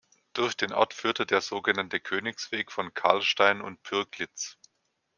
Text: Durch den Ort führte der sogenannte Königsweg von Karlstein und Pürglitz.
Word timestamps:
Durch 0.33 0.57
den 0.57 0.73
Ort 0.73 0.95
führte 0.95 1.27
der 1.27 1.41
sogenannte 1.41 1.99
Königsweg 1.99 2.71
von 2.71 2.91
Karlstein 2.95 3.61
und 3.61 3.83
Pürglitz. 3.83 4.57